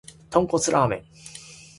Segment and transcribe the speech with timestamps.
[0.31, 1.05] 豚骨ラーメン